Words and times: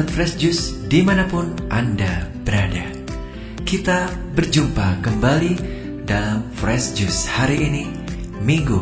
Sahabat 0.00 0.16
Fresh 0.16 0.40
Juice 0.40 0.80
di 0.88 1.04
mana 1.04 1.28
pun 1.28 1.52
Anda 1.68 2.24
berada. 2.40 2.88
Kita 3.68 4.08
berjumpa 4.32 5.04
kembali 5.04 5.52
dalam 6.08 6.40
Fresh 6.56 6.96
Juice 6.96 7.28
hari 7.28 7.68
ini 7.68 7.84
Minggu 8.40 8.80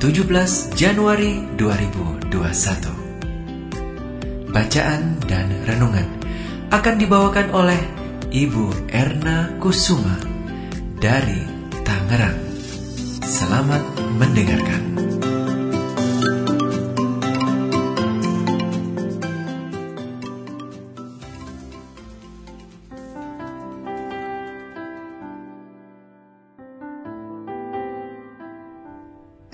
17 0.00 0.24
Januari 0.72 1.44
2021 1.60 2.32
Bacaan 4.56 5.20
dan 5.28 5.52
renungan 5.68 6.08
akan 6.72 6.94
dibawakan 6.96 7.52
oleh 7.52 7.84
Ibu 8.32 8.88
Erna 8.88 9.60
Kusuma 9.60 10.16
dari 10.96 11.44
Tangerang. 11.84 12.40
Selamat 13.20 13.84
mendengarkan 14.16 14.93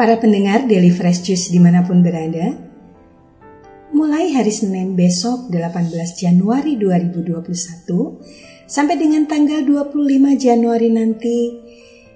Para 0.00 0.16
pendengar 0.16 0.64
Daily 0.64 0.88
Fresh 0.88 1.28
Juice 1.28 1.52
di 1.52 1.60
mana 1.60 1.84
pun 1.84 2.00
berada, 2.00 2.56
mulai 3.92 4.32
hari 4.32 4.48
Senin 4.48 4.96
besok 4.96 5.52
18 5.52 5.92
Januari 6.16 6.80
2021 6.80 7.44
sampai 8.64 8.96
dengan 8.96 9.28
tanggal 9.28 9.60
25 9.60 9.92
Januari 10.40 10.88
nanti, 10.88 11.52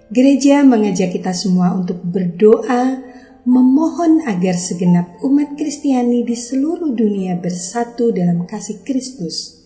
gereja 0.09 0.65
mengajak 0.65 1.13
kita 1.13 1.37
semua 1.37 1.77
untuk 1.77 2.01
berdoa 2.01 3.05
memohon 3.45 4.25
agar 4.33 4.57
segenap 4.57 5.21
umat 5.21 5.53
Kristiani 5.53 6.25
di 6.25 6.41
seluruh 6.41 6.89
dunia 6.89 7.37
bersatu 7.37 8.17
dalam 8.17 8.49
kasih 8.49 8.81
Kristus, 8.81 9.61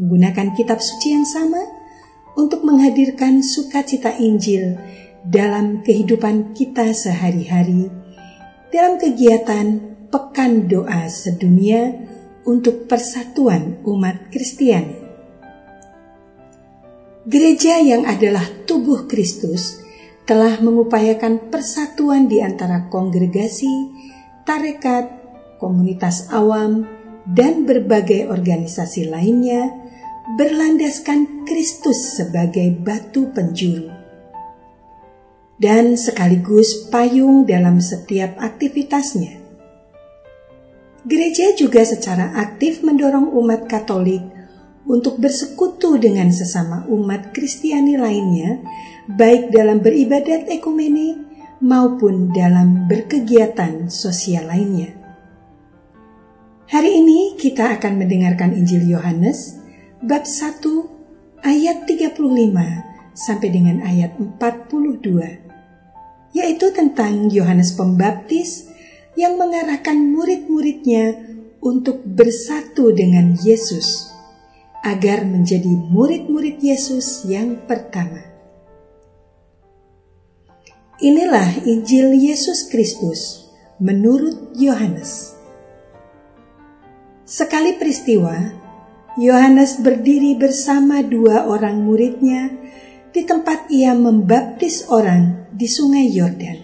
menggunakan 0.00 0.56
kitab 0.56 0.80
suci 0.80 1.12
yang 1.12 1.28
sama 1.28 1.60
untuk 2.32 2.64
menghadirkan 2.64 3.44
sukacita 3.44 4.16
Injil 4.16 4.80
dalam 5.22 5.86
kehidupan 5.86 6.50
kita 6.50 6.90
sehari-hari, 6.90 7.86
dalam 8.74 8.98
kegiatan 8.98 9.94
Pekan 10.10 10.66
Doa 10.66 11.06
Sedunia 11.06 11.94
untuk 12.42 12.90
Persatuan 12.90 13.80
Umat 13.86 14.28
Kristiani. 14.34 14.98
Gereja 17.22 17.78
yang 17.78 18.02
adalah 18.02 18.42
tubuh 18.66 19.06
Kristus 19.06 19.78
telah 20.26 20.58
mengupayakan 20.58 21.54
persatuan 21.54 22.26
di 22.26 22.42
antara 22.42 22.90
kongregasi, 22.90 23.70
tarekat, 24.42 25.06
komunitas 25.62 26.34
awam, 26.34 26.82
dan 27.22 27.62
berbagai 27.62 28.26
organisasi 28.26 29.06
lainnya 29.06 29.70
berlandaskan 30.34 31.46
Kristus 31.46 32.18
sebagai 32.18 32.74
batu 32.74 33.30
penjuru 33.30 34.01
dan 35.62 35.94
sekaligus 35.94 36.90
payung 36.90 37.46
dalam 37.46 37.78
setiap 37.78 38.34
aktivitasnya. 38.42 39.38
Gereja 41.06 41.54
juga 41.54 41.86
secara 41.86 42.34
aktif 42.34 42.82
mendorong 42.82 43.30
umat 43.30 43.70
Katolik 43.70 44.26
untuk 44.90 45.22
bersekutu 45.22 46.02
dengan 46.02 46.34
sesama 46.34 46.82
umat 46.90 47.30
Kristiani 47.30 47.94
lainnya, 47.94 48.58
baik 49.06 49.54
dalam 49.54 49.78
beribadat 49.78 50.50
ekumene 50.50 51.22
maupun 51.62 52.34
dalam 52.34 52.90
berkegiatan 52.90 53.86
sosial 53.86 54.50
lainnya. 54.50 54.98
Hari 56.66 56.90
ini 56.90 57.38
kita 57.38 57.78
akan 57.78 58.02
mendengarkan 58.02 58.58
Injil 58.58 58.82
Yohanes 58.90 59.62
bab 60.02 60.26
1 60.26 60.58
ayat 61.46 61.86
35 61.86 62.18
sampai 63.14 63.48
dengan 63.52 63.86
ayat 63.86 64.18
42 64.18 65.51
yaitu 66.32 66.72
tentang 66.72 67.28
Yohanes 67.28 67.76
Pembaptis 67.76 68.72
yang 69.16 69.36
mengarahkan 69.36 69.96
murid-muridnya 69.96 71.32
untuk 71.60 72.02
bersatu 72.02 72.90
dengan 72.90 73.36
Yesus 73.38 74.10
agar 74.82 75.22
menjadi 75.22 75.70
murid-murid 75.70 76.58
Yesus 76.58 77.22
yang 77.28 77.62
pertama. 77.68 78.32
Inilah 80.98 81.62
Injil 81.66 82.14
Yesus 82.18 82.66
Kristus 82.66 83.46
menurut 83.78 84.54
Yohanes. 84.58 85.34
Sekali 87.26 87.78
peristiwa, 87.78 88.34
Yohanes 89.18 89.82
berdiri 89.82 90.38
bersama 90.38 91.02
dua 91.02 91.46
orang 91.46 91.82
muridnya 91.82 92.54
di 93.12 93.28
tempat 93.28 93.68
ia 93.68 93.92
membaptis 93.92 94.88
orang 94.88 95.52
di 95.52 95.68
sungai 95.68 96.08
Yordan. 96.08 96.58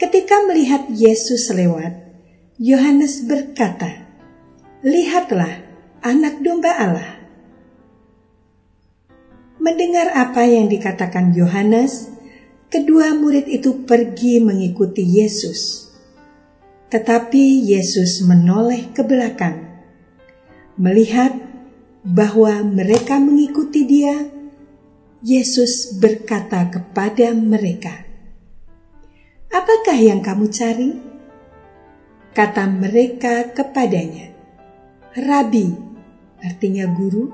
Ketika 0.00 0.44
melihat 0.48 0.88
Yesus 0.88 1.52
lewat, 1.52 1.92
Yohanes 2.56 3.24
berkata, 3.28 4.08
"Lihatlah 4.80 5.60
anak 6.00 6.40
domba 6.40 6.72
Allah." 6.72 7.12
Mendengar 9.60 10.12
apa 10.16 10.44
yang 10.48 10.68
dikatakan 10.68 11.32
Yohanes, 11.36 12.12
kedua 12.72 13.12
murid 13.16 13.48
itu 13.48 13.84
pergi 13.84 14.40
mengikuti 14.40 15.04
Yesus. 15.04 15.92
Tetapi 16.88 17.64
Yesus 17.64 18.24
menoleh 18.24 18.92
ke 18.92 19.00
belakang, 19.04 19.64
melihat 20.76 21.32
bahwa 22.04 22.62
mereka 22.62 23.16
mengikuti 23.18 23.82
Dia 23.88 24.35
Yesus 25.24 25.96
berkata 25.96 26.68
kepada 26.68 27.32
mereka, 27.32 28.04
"Apakah 29.48 29.96
yang 29.96 30.20
kamu 30.20 30.52
cari?" 30.52 30.92
Kata 32.36 32.68
mereka 32.68 33.48
kepadanya, 33.56 34.28
"Rabi," 35.16 35.72
artinya 36.44 36.84
guru, 36.92 37.32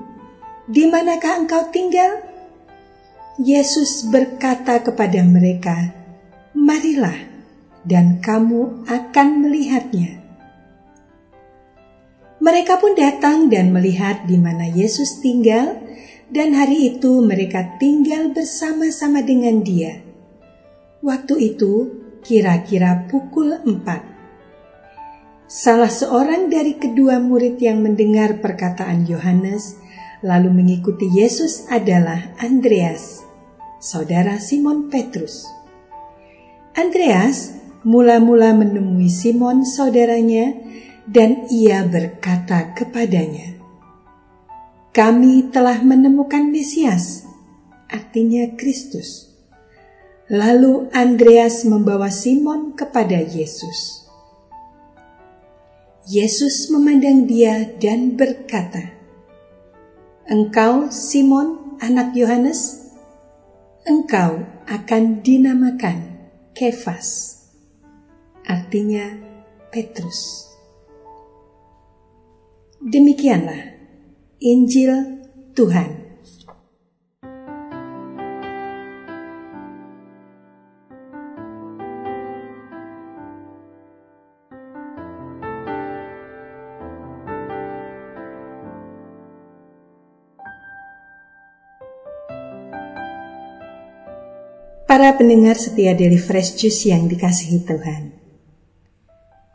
"di 0.71 0.87
manakah 0.87 1.43
engkau 1.43 1.75
tinggal?" 1.75 2.23
Yesus 3.43 4.07
berkata 4.07 4.79
kepada 4.79 5.19
mereka, 5.27 5.91
"Marilah, 6.55 7.19
dan 7.83 8.23
kamu 8.23 8.87
akan 8.87 9.29
melihatnya." 9.43 10.23
Mereka 12.39 12.79
pun 12.79 12.95
datang 12.95 13.51
dan 13.51 13.75
melihat 13.75 14.23
di 14.23 14.39
mana 14.39 14.71
Yesus 14.71 15.19
tinggal 15.19 15.83
dan 16.33 16.57
hari 16.57 16.97
itu 16.97 17.21
mereka 17.21 17.77
tinggal 17.77 18.33
bersama-sama 18.33 19.21
dengan 19.21 19.61
dia. 19.61 20.01
Waktu 21.05 21.53
itu 21.53 21.93
kira-kira 22.25 23.05
pukul 23.13 23.61
empat. 23.61 24.01
Salah 25.45 25.93
seorang 25.93 26.49
dari 26.49 26.81
kedua 26.81 27.21
murid 27.21 27.61
yang 27.61 27.85
mendengar 27.85 28.41
perkataan 28.41 29.05
Yohanes 29.05 29.77
lalu 30.25 30.49
mengikuti 30.49 31.13
Yesus 31.13 31.69
adalah 31.69 32.33
Andreas, 32.41 33.21
saudara 33.77 34.41
Simon 34.41 34.89
Petrus. 34.89 35.45
Andreas 36.73 37.53
mula-mula 37.85 38.57
menemui 38.57 39.13
Simon 39.13 39.69
saudaranya 39.69 40.57
dan 41.05 41.45
ia 41.53 41.85
berkata 41.85 42.73
kepadanya, 42.73 43.62
kami 44.93 45.49
telah 45.49 45.81
menemukan 45.81 46.53
Mesias, 46.53 47.25
artinya 47.89 48.45
Kristus. 48.61 49.33
Lalu 50.29 50.93
Andreas 50.93 51.65
membawa 51.65 52.13
Simon 52.13 52.77
kepada 52.77 53.17
Yesus. 53.17 54.05
Yesus 56.05 56.69
memandang 56.69 57.25
dia 57.25 57.65
dan 57.81 58.21
berkata, 58.21 58.93
"Engkau, 60.29 60.93
Simon, 60.93 61.81
anak 61.81 62.13
Yohanes, 62.13 62.93
engkau 63.89 64.45
akan 64.69 65.25
dinamakan 65.25 66.21
Kefas, 66.53 67.41
artinya 68.45 69.09
Petrus." 69.73 70.53
Demikianlah 72.83 73.82
Injil 74.43 75.23
Tuhan. 75.55 76.03
Para 94.91 95.15
pendengar 95.15 95.55
setia 95.55 95.95
dari 95.95 96.19
Fresh 96.19 96.59
Juice 96.59 96.91
yang 96.91 97.07
dikasihi 97.07 97.63
Tuhan. 97.63 98.11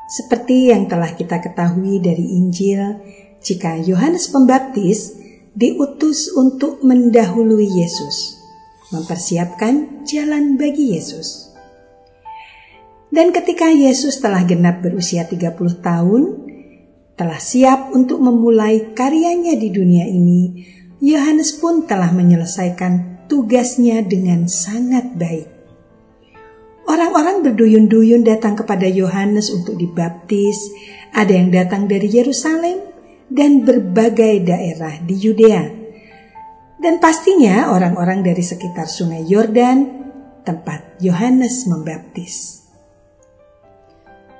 Seperti 0.07 0.71
yang 0.71 0.87
telah 0.87 1.11
kita 1.11 1.43
ketahui 1.43 1.99
dari 1.99 2.39
Injil 2.39 3.03
jika 3.41 3.77
Yohanes 3.77 4.29
Pembaptis 4.29 5.17
diutus 5.57 6.29
untuk 6.37 6.85
mendahului 6.85 7.65
Yesus, 7.65 8.37
mempersiapkan 8.93 10.05
jalan 10.05 10.55
bagi 10.55 10.93
Yesus. 10.93 11.49
Dan 13.07 13.31
ketika 13.31 13.71
Yesus 13.71 14.19
telah 14.19 14.43
genap 14.43 14.83
berusia 14.83 15.25
30 15.25 15.57
tahun, 15.79 16.23
telah 17.17 17.41
siap 17.41 17.89
untuk 17.97 18.21
memulai 18.21 18.93
karyanya 18.93 19.57
di 19.57 19.73
dunia 19.73 20.05
ini, 20.05 20.69
Yohanes 21.01 21.57
pun 21.57 21.89
telah 21.89 22.13
menyelesaikan 22.13 23.25
tugasnya 23.25 24.05
dengan 24.05 24.45
sangat 24.45 25.17
baik. 25.17 25.49
Orang-orang 26.87 27.43
berduyun-duyun 27.43 28.23
datang 28.23 28.55
kepada 28.55 28.87
Yohanes 28.87 29.51
untuk 29.51 29.75
dibaptis, 29.75 30.55
ada 31.11 31.35
yang 31.35 31.51
datang 31.51 31.89
dari 31.89 32.07
Yerusalem, 32.07 32.79
dan 33.27 33.67
berbagai 33.67 34.43
daerah 34.43 34.95
di 35.03 35.15
Yudea. 35.15 35.63
Dan 36.77 37.01
pastinya 37.01 37.73
orang-orang 37.73 38.23
dari 38.23 38.43
sekitar 38.43 38.87
sungai 38.87 39.25
Yordan, 39.25 40.07
tempat 40.47 41.01
Yohanes 41.03 41.67
membaptis. 41.67 42.63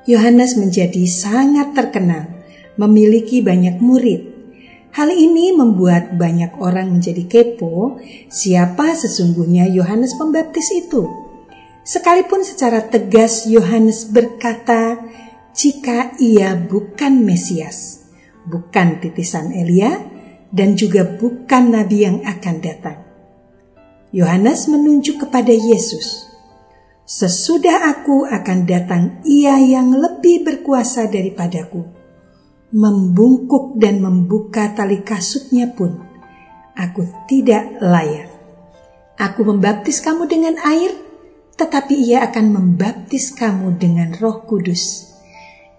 Yohanes 0.07 0.56
menjadi 0.56 1.04
sangat 1.04 1.75
terkenal, 1.75 2.31
memiliki 2.80 3.44
banyak 3.44 3.81
murid. 3.84 4.22
Hal 4.95 5.12
ini 5.12 5.51
membuat 5.51 6.16
banyak 6.16 6.57
orang 6.63 6.95
menjadi 6.95 7.28
kepo 7.28 8.00
siapa 8.31 8.95
sesungguhnya 8.95 9.68
Yohanes 9.68 10.16
Pembaptis 10.16 10.74
itu. 10.74 11.06
Sekalipun 11.83 12.42
secara 12.42 12.88
tegas 12.88 13.45
Yohanes 13.45 14.07
berkata, 14.07 14.98
jika 15.51 16.16
ia 16.22 16.56
bukan 16.56 17.19
Mesias 17.25 18.06
bukan 18.47 19.03
titisan 19.03 19.51
Elia, 19.51 19.99
dan 20.51 20.79
juga 20.79 21.03
bukan 21.03 21.75
nabi 21.75 22.07
yang 22.07 22.23
akan 22.23 22.55
datang. 22.63 22.97
Yohanes 24.15 24.71
menunjuk 24.71 25.27
kepada 25.27 25.51
Yesus. 25.51 26.25
Sesudah 27.07 27.91
aku 27.91 28.27
akan 28.27 28.67
datang 28.67 29.19
ia 29.27 29.59
yang 29.59 29.95
lebih 29.95 30.44
berkuasa 30.44 31.07
daripadaku. 31.07 31.83
Membungkuk 32.71 33.79
dan 33.79 34.03
membuka 34.03 34.75
tali 34.75 34.99
kasutnya 35.03 35.71
pun, 35.71 36.03
aku 36.75 37.07
tidak 37.31 37.79
layak. 37.79 38.27
Aku 39.15 39.47
membaptis 39.47 40.03
kamu 40.03 40.27
dengan 40.27 40.59
air, 40.67 40.91
tetapi 41.55 41.95
ia 41.95 42.27
akan 42.27 42.45
membaptis 42.51 43.31
kamu 43.31 43.79
dengan 43.79 44.11
roh 44.19 44.44
kudus. 44.44 45.15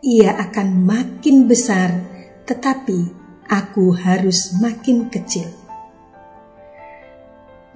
Ia 0.00 0.32
akan 0.48 0.80
makin 0.80 1.44
besar 1.44 2.07
tetapi 2.48 3.12
aku 3.44 3.92
harus 3.92 4.56
makin 4.56 5.12
kecil. 5.12 5.52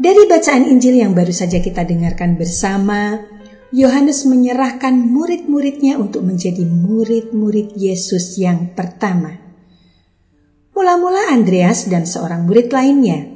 Dari 0.00 0.24
bacaan 0.24 0.66
Injil 0.66 1.04
yang 1.04 1.12
baru 1.12 1.30
saja 1.30 1.60
kita 1.60 1.84
dengarkan 1.84 2.40
bersama, 2.40 3.22
Yohanes 3.70 4.24
menyerahkan 4.24 4.96
murid-muridnya 4.96 6.00
untuk 6.00 6.24
menjadi 6.24 6.64
murid-murid 6.64 7.76
Yesus 7.76 8.40
yang 8.40 8.72
pertama. 8.72 9.36
Mula-mula 10.72 11.30
Andreas 11.30 11.86
dan 11.86 12.08
seorang 12.08 12.48
murid 12.48 12.72
lainnya. 12.72 13.28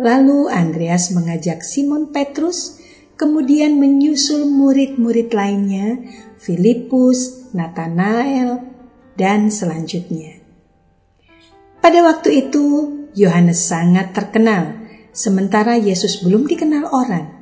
Lalu 0.00 0.48
Andreas 0.48 1.12
mengajak 1.12 1.60
Simon 1.60 2.08
Petrus, 2.08 2.80
kemudian 3.20 3.76
menyusul 3.76 4.48
murid-murid 4.48 5.28
lainnya, 5.36 6.00
Filipus, 6.40 7.52
Nathanael, 7.52 8.64
dan 9.20 9.52
selanjutnya. 9.52 10.39
Pada 11.80 12.04
waktu 12.04 12.44
itu, 12.44 12.64
Yohanes 13.16 13.64
sangat 13.64 14.12
terkenal, 14.12 14.76
sementara 15.16 15.80
Yesus 15.80 16.20
belum 16.20 16.44
dikenal 16.44 16.92
orang. 16.92 17.32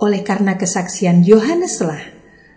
Oleh 0.00 0.24
karena 0.24 0.56
kesaksian 0.56 1.20
Yohaneslah, 1.20 2.00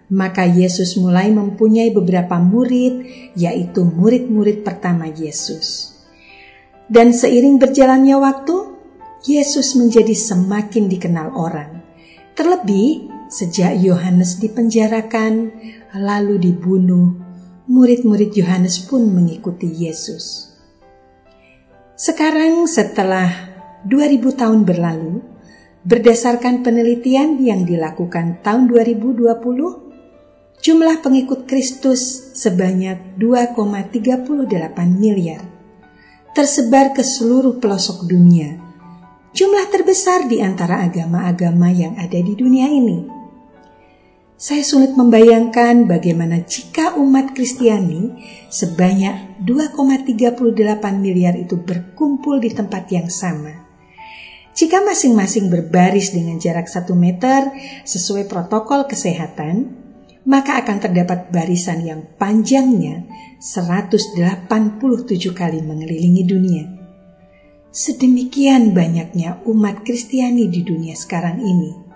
maka 0.07 0.47
Yesus 0.47 0.95
mulai 0.95 1.27
mempunyai 1.27 1.91
beberapa 1.91 2.39
murid, 2.39 3.03
yaitu 3.35 3.83
murid-murid 3.83 4.63
pertama 4.63 5.11
Yesus. 5.11 5.91
Dan 6.87 7.11
seiring 7.11 7.59
berjalannya 7.59 8.15
waktu, 8.15 8.55
Yesus 9.27 9.75
menjadi 9.75 10.15
semakin 10.15 10.87
dikenal 10.87 11.35
orang. 11.35 11.83
Terlebih 12.31 13.11
sejak 13.27 13.75
Yohanes 13.83 14.39
dipenjarakan 14.39 15.51
lalu 15.99 16.39
dibunuh, 16.39 17.19
murid-murid 17.67 18.31
Yohanes 18.39 18.87
pun 18.87 19.03
mengikuti 19.11 19.67
Yesus. 19.67 20.46
Sekarang 21.97 22.69
setelah 22.69 23.25
2000 23.81 24.37
tahun 24.37 24.69
berlalu, 24.69 25.17
berdasarkan 25.81 26.61
penelitian 26.61 27.41
yang 27.41 27.65
dilakukan 27.65 28.37
tahun 28.45 28.69
2020, 28.69 29.25
jumlah 30.61 30.95
pengikut 31.01 31.49
Kristus 31.49 32.37
sebanyak 32.37 33.17
2,38 33.17 34.29
miliar, 34.93 35.41
tersebar 36.37 36.93
ke 36.93 37.01
seluruh 37.01 37.57
pelosok 37.57 38.05
dunia. 38.05 38.61
Jumlah 39.33 39.65
terbesar 39.73 40.29
di 40.29 40.37
antara 40.37 40.85
agama-agama 40.85 41.73
yang 41.73 41.97
ada 41.97 42.21
di 42.21 42.37
dunia 42.37 42.69
ini. 42.69 43.16
Saya 44.37 44.61
sulit 44.61 44.93
membayangkan 44.93 45.89
bagaimana 45.89 46.45
jika 46.45 46.93
umat 46.93 47.33
Kristiani 47.33 48.21
sebanyak 48.53 49.41
2,38 49.41 50.37
miliar 51.01 51.33
itu 51.33 51.57
berkumpul 51.57 52.37
di 52.37 52.53
tempat 52.53 52.85
yang 52.93 53.09
sama. 53.09 53.65
Jika 54.53 54.85
masing-masing 54.85 55.49
berbaris 55.49 56.13
dengan 56.13 56.37
jarak 56.37 56.69
1 56.69 56.85
meter 56.93 57.49
sesuai 57.81 58.29
protokol 58.29 58.85
kesehatan, 58.85 59.73
maka 60.29 60.61
akan 60.61 60.85
terdapat 60.85 61.33
barisan 61.33 61.81
yang 61.81 62.05
panjangnya 62.21 63.09
187 63.41 64.21
kali 65.33 65.65
mengelilingi 65.65 66.23
dunia. 66.29 66.65
Sedemikian 67.73 68.77
banyaknya 68.77 69.41
umat 69.49 69.81
Kristiani 69.81 70.45
di 70.45 70.61
dunia 70.61 70.93
sekarang 70.93 71.41
ini 71.41 71.86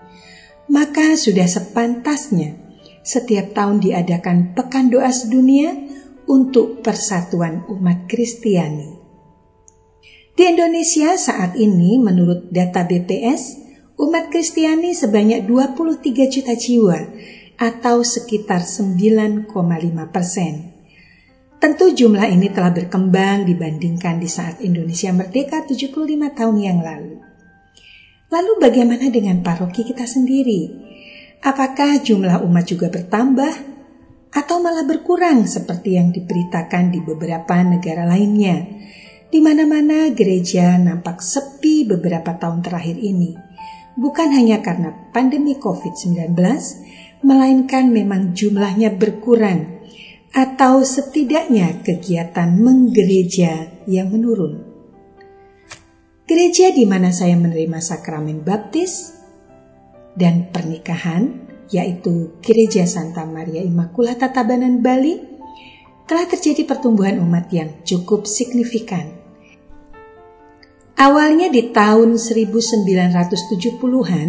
maka 0.70 1.18
sudah 1.18 1.48
sepantasnya 1.48 2.58
setiap 3.02 3.50
tahun 3.56 3.82
diadakan 3.82 4.54
Pekan 4.54 4.90
Doa 4.92 5.10
Sedunia 5.10 5.74
untuk 6.30 6.86
persatuan 6.86 7.66
umat 7.66 8.06
Kristiani. 8.06 9.02
Di 10.32 10.48
Indonesia 10.48 11.18
saat 11.18 11.58
ini 11.58 11.98
menurut 11.98 12.48
data 12.48 12.86
BPS, 12.86 13.58
umat 14.00 14.30
Kristiani 14.30 14.94
sebanyak 14.96 15.44
23 15.44 16.32
juta 16.32 16.54
jiwa 16.56 16.98
atau 17.60 18.00
sekitar 18.00 18.64
9,5 18.64 19.50
persen. 20.08 20.72
Tentu 21.62 21.94
jumlah 21.94 22.26
ini 22.26 22.50
telah 22.50 22.74
berkembang 22.74 23.46
dibandingkan 23.46 24.18
di 24.18 24.26
saat 24.26 24.58
Indonesia 24.64 25.14
merdeka 25.14 25.62
75 25.62 25.94
tahun 26.34 26.56
yang 26.58 26.82
lalu. 26.82 27.31
Lalu 28.32 28.64
bagaimana 28.64 29.12
dengan 29.12 29.44
paroki 29.44 29.84
kita 29.84 30.08
sendiri? 30.08 30.72
Apakah 31.44 32.00
jumlah 32.00 32.40
umat 32.48 32.64
juga 32.64 32.88
bertambah 32.88 33.52
atau 34.32 34.56
malah 34.64 34.88
berkurang 34.88 35.44
seperti 35.44 36.00
yang 36.00 36.16
diberitakan 36.16 36.96
di 36.96 37.04
beberapa 37.04 37.60
negara 37.60 38.08
lainnya? 38.08 38.64
Di 39.28 39.36
mana-mana 39.44 40.08
gereja 40.16 40.80
nampak 40.80 41.20
sepi 41.20 41.84
beberapa 41.84 42.32
tahun 42.40 42.64
terakhir 42.64 42.96
ini. 42.96 43.36
Bukan 44.00 44.32
hanya 44.32 44.64
karena 44.64 45.12
pandemi 45.12 45.60
COVID-19, 45.60 46.32
melainkan 47.28 47.92
memang 47.92 48.32
jumlahnya 48.32 48.96
berkurang 48.96 49.84
atau 50.32 50.80
setidaknya 50.80 51.84
kegiatan 51.84 52.56
menggereja 52.56 53.84
yang 53.84 54.08
menurun. 54.08 54.71
Gereja 56.32 56.72
di 56.72 56.88
mana 56.88 57.12
saya 57.12 57.36
menerima 57.36 57.76
sakramen 57.76 58.40
baptis 58.40 59.12
dan 60.16 60.48
pernikahan, 60.48 61.44
yaitu 61.68 62.40
Gereja 62.40 62.88
Santa 62.88 63.28
Maria 63.28 63.60
Immaculata 63.60 64.32
Tabanan 64.32 64.80
Bali, 64.80 65.20
telah 66.08 66.24
terjadi 66.24 66.64
pertumbuhan 66.64 67.20
umat 67.20 67.52
yang 67.52 67.84
cukup 67.84 68.24
signifikan. 68.24 69.12
Awalnya 70.96 71.52
di 71.52 71.68
tahun 71.68 72.16
1970-an, 72.16 74.28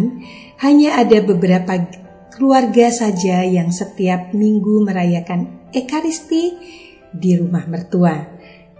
hanya 0.60 1.00
ada 1.00 1.18
beberapa 1.24 1.88
keluarga 2.36 2.92
saja 2.92 3.48
yang 3.48 3.72
setiap 3.72 4.36
minggu 4.36 4.84
merayakan 4.84 5.72
Ekaristi 5.72 6.52
di 7.16 7.32
rumah 7.40 7.64
mertua 7.64 8.33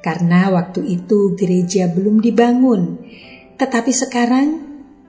karena 0.05 0.53
waktu 0.53 0.85
itu 0.85 1.33
gereja 1.33 1.89
belum 1.89 2.21
dibangun. 2.21 3.01
Tetapi 3.57 3.89
sekarang 3.89 4.61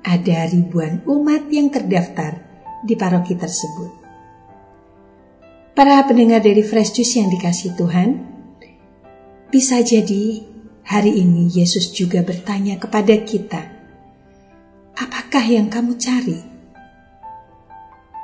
ada 0.07 0.47
ribuan 0.47 1.03
umat 1.03 1.51
yang 1.51 1.67
terdaftar 1.67 2.39
di 2.87 2.95
paroki 2.95 3.35
tersebut. 3.35 3.91
Para 5.75 5.99
pendengar 6.07 6.39
dari 6.39 6.63
Fresh 6.63 6.95
Juice 6.95 7.19
yang 7.19 7.27
dikasih 7.27 7.75
Tuhan, 7.75 8.09
Bisa 9.55 9.79
jadi 9.79 10.41
hari 10.83 11.21
ini 11.21 11.47
Yesus 11.47 11.93
juga 11.95 12.19
bertanya 12.25 12.75
kepada 12.75 13.13
kita, 13.23 13.61
"Apakah 14.99 15.45
yang 15.47 15.71
kamu 15.71 15.95
cari?" 15.95 16.43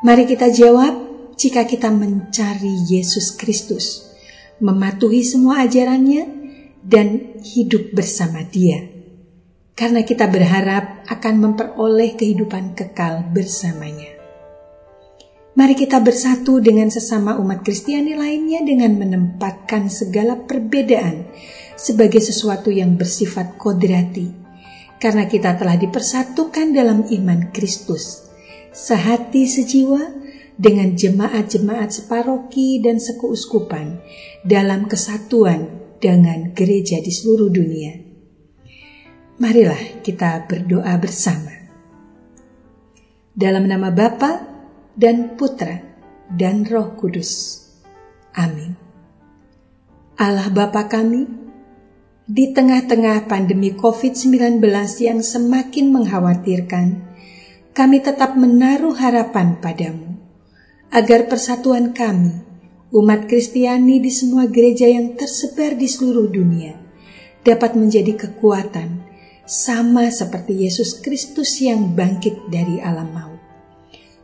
Mari 0.01 0.27
kita 0.27 0.51
jawab, 0.51 0.91
jika 1.39 1.63
kita 1.63 1.93
mencari 1.93 2.73
Yesus 2.89 3.37
Kristus, 3.37 4.11
mematuhi 4.59 5.21
semua 5.21 5.63
ajarannya, 5.63 6.40
dan 6.81 7.37
hidup 7.45 7.93
bersama 7.93 8.41
Dia, 8.45 8.81
karena 9.77 10.01
kita 10.01 10.25
berharap 10.29 11.05
akan 11.05 11.35
memperoleh 11.37 12.17
kehidupan 12.17 12.73
kekal 12.73 13.29
bersamanya. 13.29 14.21
Mari 15.51 15.75
kita 15.75 15.99
bersatu 15.99 16.63
dengan 16.63 16.87
sesama 16.87 17.35
umat 17.35 17.59
Kristiani 17.59 18.15
lainnya 18.15 18.63
dengan 18.63 18.95
menempatkan 18.95 19.91
segala 19.91 20.39
perbedaan 20.47 21.27
sebagai 21.75 22.23
sesuatu 22.23 22.71
yang 22.71 22.95
bersifat 22.95 23.59
kodrati. 23.59 24.31
Karena 24.95 25.27
kita 25.27 25.59
telah 25.59 25.75
dipersatukan 25.75 26.71
dalam 26.71 27.03
iman 27.03 27.51
Kristus, 27.51 28.31
sehati 28.71 29.43
sejiwa 29.43 29.99
dengan 30.55 30.93
jemaat-jemaat 30.93 31.89
separoki 31.89 32.79
dan 32.79 33.01
sekuuskupan 33.01 33.97
dalam 34.45 34.85
kesatuan 34.85 35.80
dengan 36.01 36.57
gereja 36.57 36.97
di 36.97 37.13
seluruh 37.13 37.53
dunia. 37.53 37.93
Marilah 39.37 40.01
kita 40.01 40.49
berdoa 40.49 40.97
bersama. 40.97 41.53
Dalam 43.31 43.69
nama 43.69 43.93
Bapa 43.93 44.43
dan 44.97 45.37
Putra 45.37 45.77
dan 46.27 46.65
Roh 46.65 46.97
Kudus. 46.97 47.63
Amin. 48.33 48.75
Allah 50.17 50.49
Bapa 50.53 50.85
kami, 50.85 51.25
di 52.29 52.53
tengah-tengah 52.53 53.25
pandemi 53.25 53.73
COVID-19 53.73 54.61
yang 55.01 55.19
semakin 55.25 55.85
mengkhawatirkan, 55.89 56.87
kami 57.73 57.97
tetap 58.03 58.37
menaruh 58.37 58.93
harapan 58.93 59.57
padamu, 59.57 60.21
agar 60.93 61.25
persatuan 61.25 61.95
kami, 61.95 62.50
umat 62.91 63.27
Kristiani 63.27 64.03
di 64.03 64.11
semua 64.11 64.47
gereja 64.51 64.87
yang 64.87 65.15
tersebar 65.15 65.75
di 65.79 65.87
seluruh 65.87 66.27
dunia, 66.27 66.75
dapat 67.43 67.79
menjadi 67.79 68.15
kekuatan, 68.15 69.07
sama 69.47 70.07
seperti 70.11 70.67
Yesus 70.67 70.99
Kristus 70.99 71.59
yang 71.59 71.95
bangkit 71.97 72.51
dari 72.51 72.79
alam 72.79 73.09
maut 73.11 73.41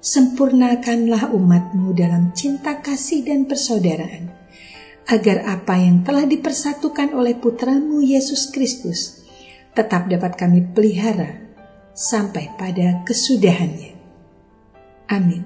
sempurnakanlah 0.07 1.35
umatmu 1.35 1.91
dalam 1.91 2.31
cinta 2.31 2.79
kasih 2.79 3.27
dan 3.27 3.43
persaudaraan, 3.43 4.31
agar 5.07 5.43
apa 5.47 5.75
yang 5.79 6.07
telah 6.07 6.23
dipersatukan 6.23 7.11
oleh 7.11 7.35
putramu 7.35 7.99
Yesus 7.99 8.51
Kristus 8.55 9.27
tetap 9.75 10.09
dapat 10.09 10.39
kami 10.39 10.63
pelihara 10.73 11.43
sampai 11.91 12.55
pada 12.55 13.03
kesudahannya. 13.03 13.93
Amin. 15.11 15.43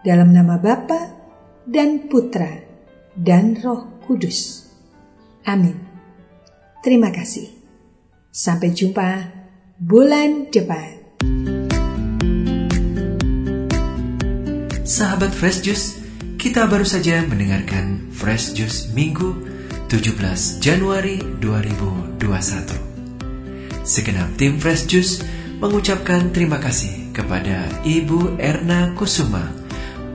Dalam 0.00 0.32
nama 0.32 0.56
Bapa 0.56 1.19
dan 1.70 2.10
Putra 2.10 2.50
dan 3.14 3.54
Roh 3.62 4.02
Kudus. 4.02 4.66
Amin. 5.46 5.78
Terima 6.82 7.14
kasih. 7.14 7.46
Sampai 8.34 8.74
jumpa 8.74 9.30
bulan 9.78 10.50
depan. 10.50 10.98
Sahabat 14.82 15.30
Fresh 15.30 15.62
Juice, 15.62 16.02
kita 16.34 16.66
baru 16.66 16.82
saja 16.82 17.22
mendengarkan 17.22 18.10
Fresh 18.10 18.58
Juice 18.58 18.90
Minggu 18.90 19.38
17 19.86 20.58
Januari 20.58 21.22
2021. 21.38 23.86
Segenap 23.86 24.34
tim 24.34 24.58
Fresh 24.58 24.90
Juice 24.90 25.22
mengucapkan 25.62 26.34
terima 26.34 26.58
kasih 26.58 27.14
kepada 27.14 27.70
Ibu 27.86 28.42
Erna 28.42 28.90
Kusuma 28.98 29.59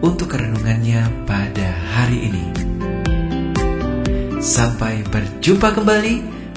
untuk 0.01 0.35
renungannya 0.35 1.27
pada 1.29 1.69
hari 1.95 2.31
ini. 2.31 2.45
Sampai 4.41 5.05
berjumpa 5.07 5.75
kembali 5.75 6.15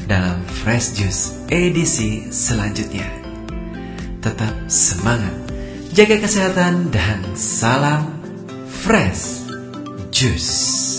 dalam 0.09 0.41
Fresh 0.47 0.99
Juice 0.99 1.23
edisi 1.53 2.31
selanjutnya. 2.33 3.07
Tetap 4.19 4.67
semangat 4.67 5.49
jaga 5.99 6.23
kesehatan, 6.23 6.95
dan 6.95 7.35
salam 7.35 8.07
fresh 8.69 9.51
juice. 10.15 10.98